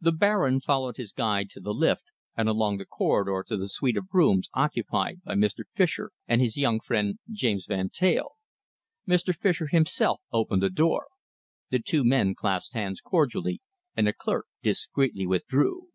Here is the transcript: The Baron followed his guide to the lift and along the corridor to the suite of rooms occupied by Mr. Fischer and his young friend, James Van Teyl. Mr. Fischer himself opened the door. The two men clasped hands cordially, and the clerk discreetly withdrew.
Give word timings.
The 0.00 0.12
Baron 0.12 0.60
followed 0.60 0.96
his 0.96 1.10
guide 1.10 1.50
to 1.50 1.60
the 1.60 1.74
lift 1.74 2.12
and 2.36 2.48
along 2.48 2.76
the 2.76 2.86
corridor 2.86 3.44
to 3.48 3.56
the 3.56 3.68
suite 3.68 3.96
of 3.96 4.06
rooms 4.12 4.48
occupied 4.54 5.24
by 5.24 5.34
Mr. 5.34 5.64
Fischer 5.74 6.12
and 6.28 6.40
his 6.40 6.56
young 6.56 6.78
friend, 6.78 7.18
James 7.28 7.66
Van 7.66 7.90
Teyl. 7.90 8.36
Mr. 9.08 9.34
Fischer 9.34 9.66
himself 9.66 10.20
opened 10.30 10.62
the 10.62 10.70
door. 10.70 11.08
The 11.70 11.80
two 11.80 12.04
men 12.04 12.36
clasped 12.36 12.74
hands 12.74 13.00
cordially, 13.00 13.60
and 13.96 14.06
the 14.06 14.12
clerk 14.12 14.46
discreetly 14.62 15.26
withdrew. 15.26 15.88